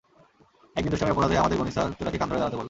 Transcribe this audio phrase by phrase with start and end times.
[0.77, 2.59] একদিন দুষ্টামির অপরাধে আমাদের গণিত স্যার তূরাকে কান ধরে দাঁড়াতে বললেন।